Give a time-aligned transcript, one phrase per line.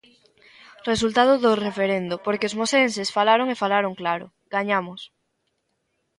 [0.91, 5.01] Resultado do referendo, porque os mosenses falaron, e falaron claro: gañamos.